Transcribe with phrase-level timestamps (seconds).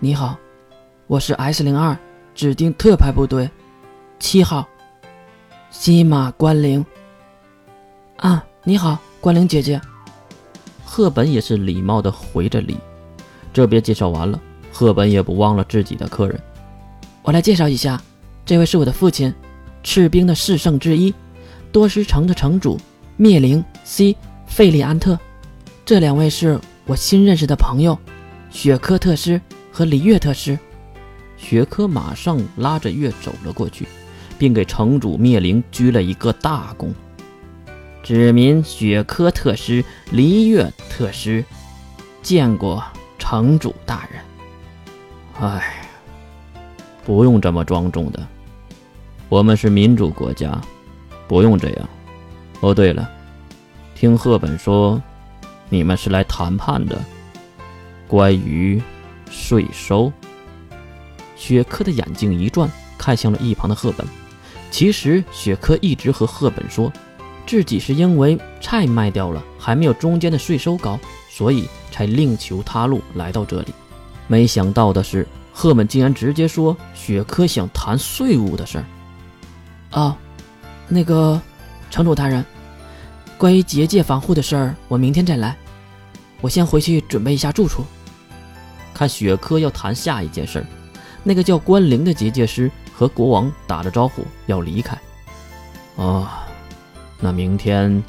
[0.00, 0.38] 你好，
[1.08, 1.98] 我是 S 零二
[2.32, 3.50] 指定特派部队
[4.20, 4.64] 七号
[5.72, 6.86] 西马关灵。
[8.18, 9.80] 啊，你好，关灵姐姐。
[10.84, 12.78] 赫本也是礼貌的回着礼。
[13.52, 14.40] 这边介绍完了，
[14.72, 16.40] 赫本也不忘了自己的客人。
[17.22, 18.00] 我来介绍一下，
[18.46, 19.34] 这位是我的父亲，
[19.82, 21.12] 赤兵的四圣之一，
[21.72, 22.78] 多石城的城主
[23.16, 25.18] 灭灵 C 费利安特。
[25.84, 27.98] 这两位是我新认识的朋友，
[28.48, 29.40] 雪科特师
[29.78, 30.58] 和璃月特使。
[31.36, 33.86] 雪科马上拉着月走了过去，
[34.36, 36.88] 并给城主灭灵鞠了一个大躬。
[38.02, 41.44] 指民雪科特使、璃月特使，
[42.22, 42.82] 见过
[43.20, 44.20] 城主大人。
[45.40, 45.88] 哎，
[47.04, 48.26] 不用这么庄重的，
[49.28, 50.60] 我们是民主国家，
[51.28, 51.88] 不用这样。
[52.58, 53.08] 哦，对了，
[53.94, 55.00] 听赫本说，
[55.68, 57.00] 你们是来谈判的，
[58.08, 58.82] 关于
[59.30, 60.12] 税收。
[61.36, 64.06] 雪珂的眼睛一转，看向了一旁的赫本。
[64.70, 66.92] 其实雪珂一直和赫本说。
[67.46, 73.72] 自己是因为菜卖掉了，还没有中间的税收高，所以才另求他路来到这里。
[74.26, 78.84] 没想到的是，赫本竟然直接说雪珂想谈税务的事儿。
[79.92, 80.14] 哦，
[80.88, 81.40] 那个
[81.90, 82.44] 城主大人，
[83.38, 85.56] 关于结界防护的事儿，我明天再来。
[86.42, 87.82] 我先回去准备一下住处。
[88.98, 90.66] 看雪珂要谈下一件事儿，
[91.22, 94.98] 那个叫关灵的结界师和国王打着招呼要离开。
[95.96, 96.44] 啊。
[97.20, 98.02] 那明天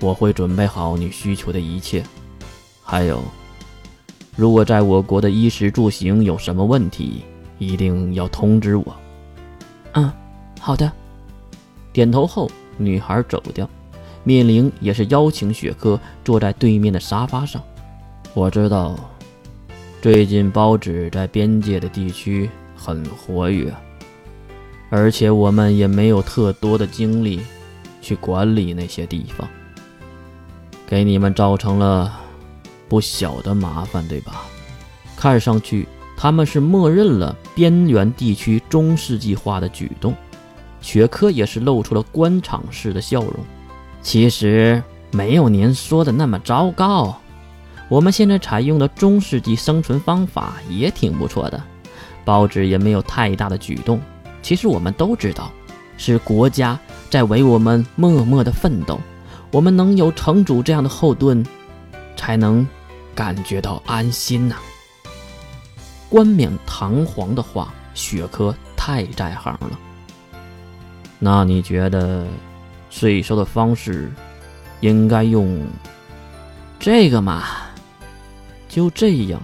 [0.00, 2.02] 我会准备好你需求的一切，
[2.82, 3.22] 还有，
[4.34, 7.24] 如果在我国的衣食住行有什么问题，
[7.58, 8.96] 一定要通知我。
[9.92, 10.12] 嗯，
[10.60, 10.90] 好的。
[11.92, 13.68] 点头后，女孩走掉，
[14.22, 17.62] 灭灵也是邀请雪珂坐在对面的沙发上。
[18.34, 18.94] 我知道，
[20.06, 23.74] 最近包纸在边界的地区很活跃，
[24.88, 27.40] 而且我们也没有特多的精力。
[28.00, 29.48] 去管理那些地方，
[30.86, 32.20] 给你们造成了
[32.88, 34.44] 不小的麻烦，对吧？
[35.16, 40.14] 看上去他们是默认了边缘地区中世纪化的举动。
[40.80, 43.34] 雪科也是露出了官场式的笑容。
[44.02, 44.80] 其实
[45.10, 47.20] 没有您说的那么糟糕，
[47.88, 51.62] 我们现在采用的中世纪生存方法也挺不错的。
[52.24, 54.00] 报纸也没有太大的举动。
[54.42, 55.50] 其实我们都知道，
[55.96, 56.78] 是国家。
[57.08, 59.00] 在为我们默默的奋斗，
[59.52, 61.46] 我们能有城主这样的后盾，
[62.16, 62.66] 才能
[63.14, 64.56] 感觉到安心呐。
[66.08, 69.78] 冠冕堂皇的话，雪珂太在行了。
[71.20, 72.26] 那你觉得
[72.90, 74.12] 税收的方式
[74.80, 75.64] 应该用
[76.80, 77.44] 这个吗？
[78.76, 79.40] 就这样，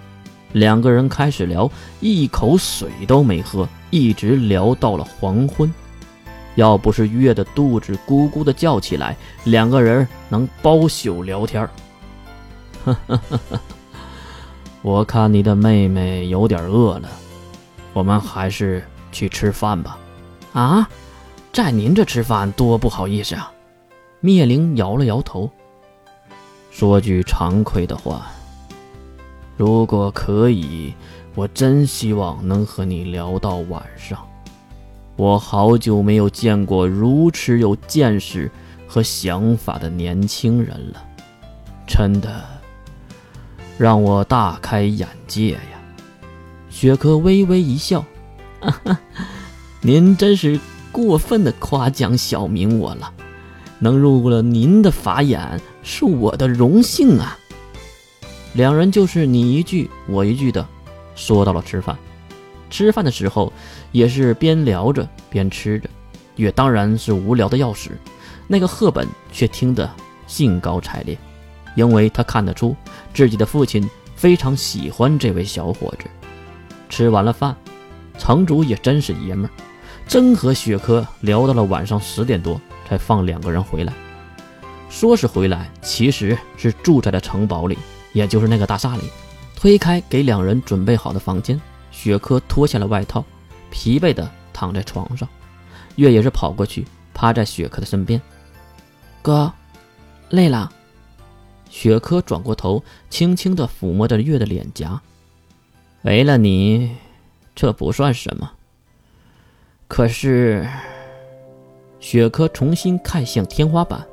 [0.51, 1.67] 两个人开始聊，
[2.01, 5.73] 一口水都没喝，一直聊到了黄昏。
[6.53, 11.67] 要不是月的肚子咕咕的叫起来，两个人能包宿聊天。
[14.83, 17.09] 我看你的妹妹有点饿了，
[17.93, 19.97] 我们还是去吃饭吧。
[20.53, 20.87] 啊，
[21.51, 23.51] 在您这吃饭多不好意思啊！
[24.19, 25.49] 灭灵摇了摇头，
[26.69, 28.27] 说句惭愧的话，
[29.55, 30.93] 如果可以，
[31.35, 34.19] 我真希望能和你聊到晚上。
[35.15, 38.49] 我好久没有见过如此有见识
[38.87, 41.03] 和想法的年轻人了，
[41.85, 42.43] 真的
[43.77, 45.59] 让我大开眼界呀！
[46.69, 48.03] 雪珂微微一笑
[49.81, 50.59] ：“您真是
[50.91, 53.13] 过分的夸奖小明我了，
[53.77, 57.37] 能入了您的法眼是我的荣幸啊！”
[58.53, 60.65] 两人就是你一句我一句的
[61.15, 61.97] 说到了吃饭。
[62.69, 63.51] 吃饭的时候，
[63.91, 65.89] 也是边聊着边吃着，
[66.35, 67.91] 月当然是无聊的要死，
[68.47, 69.89] 那个赫本却听得
[70.27, 71.17] 兴高采烈，
[71.75, 72.75] 因为他看得出
[73.13, 76.05] 自己的父亲非常喜欢这位小伙子。
[76.89, 77.55] 吃完了饭，
[78.17, 79.51] 城主也真是爷们儿，
[80.07, 83.93] 真和雪珂聊到了晚上十点多，才放两个人回来。
[84.89, 87.77] 说是回来，其实是住在了城堡里，
[88.13, 89.03] 也就是那个大厦里。
[89.55, 91.59] 推开给两人准备好的房间。
[91.91, 93.23] 雪珂脱下了外套，
[93.69, 95.27] 疲惫地躺在床上。
[95.95, 98.19] 月也是跑过去，趴在雪珂的身边。
[99.21, 99.51] 哥，
[100.29, 100.71] 累了。
[101.69, 105.01] 雪珂转过头，轻轻地抚摸着月的脸颊。
[106.01, 106.95] 为了你，
[107.55, 108.51] 这不算什么。
[109.87, 110.67] 可是，
[111.99, 114.05] 雪珂重新看向天花板。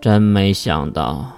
[0.00, 1.32] 真没想到，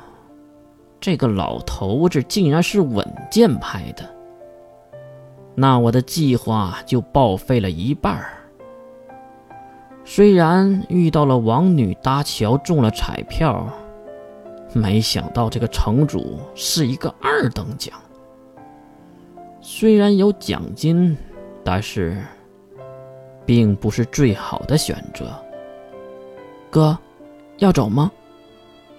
[1.00, 4.08] 这个老头子竟然是稳健派的。
[5.54, 8.32] 那我的计划就报废了一半儿。
[10.04, 13.68] 虽然遇到了王女搭桥中了彩票，
[14.72, 17.94] 没想到这个城主是一个二等奖。
[19.60, 21.16] 虽然有奖金，
[21.64, 22.22] 但是
[23.44, 25.26] 并不是最好的选择。
[26.70, 26.96] 哥，
[27.58, 28.12] 要走吗？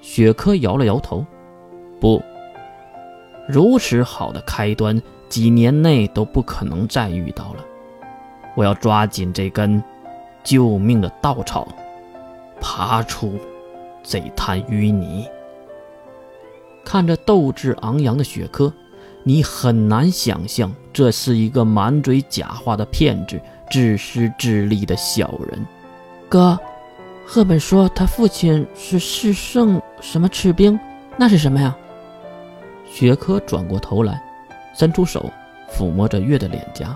[0.02, 1.26] 雪珂摇了摇头，
[2.00, 2.22] 不。
[3.48, 7.64] 如此好的开端，几年内都不可能再遇到了。
[8.56, 9.82] 我要抓紧这根
[10.44, 11.68] 救命的稻草，
[12.60, 13.40] 爬出
[14.04, 15.26] 这滩淤泥。
[16.84, 18.74] 看着斗志昂扬的雪珂，
[19.24, 23.40] 你很难想象这是一个满嘴假话的骗子、
[23.70, 25.66] 自私自利的小人。
[26.28, 26.58] 哥，
[27.26, 30.80] 赫本说他父亲是世圣什么赤兵，
[31.18, 31.76] 那是什么呀？
[32.90, 34.22] 雪珂转过头来，
[34.74, 35.30] 伸出手
[35.70, 36.96] 抚摸着月的脸颊。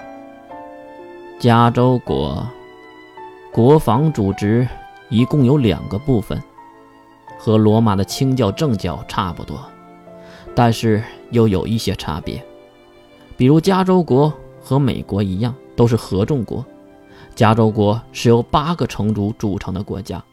[1.40, 2.48] 加州国
[3.52, 4.68] 国防组织
[5.10, 6.42] 一共有两个部分，
[7.38, 9.60] 和罗马的清教正教差不多，
[10.56, 12.44] 但是又有一些差别。
[13.38, 16.66] 比如加州国和美国一样，都是合众国。
[17.36, 20.24] 加州国是由八个城主组成的国家，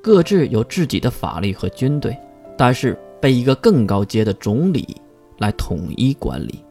[0.00, 2.16] 各自有自己的法律和军队，
[2.56, 2.98] 但是。
[3.24, 5.00] 被一个更高阶的总理
[5.38, 6.62] 来统一管理，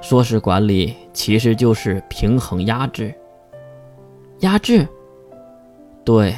[0.00, 3.14] 说是管理，其实就是平衡压制。
[4.38, 4.88] 压制？
[6.02, 6.34] 对，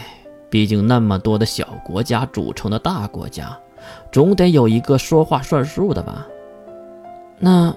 [0.50, 3.56] 毕竟那么多的小国家组成的大国家，
[4.10, 6.26] 总得有一个说话算数的吧？
[7.38, 7.72] 那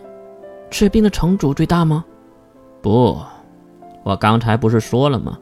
[0.71, 2.03] 赤兵的城主最大吗？
[2.81, 3.19] 不，
[4.01, 5.37] 我刚才不是说了吗？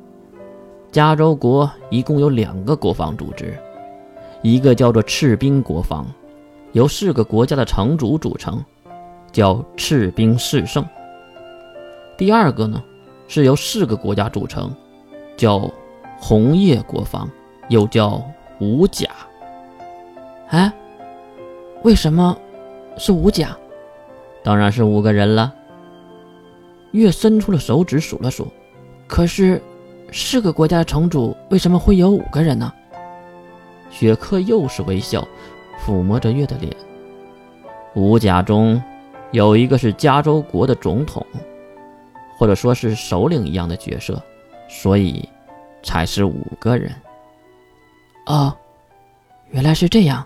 [0.92, 3.58] 加州国一共有两个国防组织。
[4.42, 6.06] 一个叫做赤兵国防，
[6.72, 8.64] 由四个国家的城主组成，
[9.32, 10.86] 叫赤兵四圣。
[12.18, 12.82] 第二个呢，
[13.28, 14.74] 是由四个国家组成，
[15.36, 15.70] 叫
[16.18, 17.30] 红叶国防，
[17.68, 18.22] 又叫
[18.60, 19.10] 五甲。
[20.48, 20.72] 哎，
[21.84, 22.38] 为什么
[22.98, 23.56] 是五甲？
[24.42, 25.54] 当然是五个人了。
[26.92, 28.48] 月伸出了手指数了数，
[29.06, 29.62] 可是
[30.12, 32.74] 四个国家的城主为什么会有五个人呢？
[33.90, 35.28] 雪克又是微笑，
[35.84, 36.76] 抚摸着月的脸。
[37.96, 38.82] 五甲中
[39.32, 41.26] 有一个是加州国的总统，
[42.38, 44.22] 或者说是首领一样的角色，
[44.68, 45.28] 所以
[45.84, 46.92] 才是五个人。
[48.28, 48.56] 哦，
[49.50, 50.26] 原来是这样。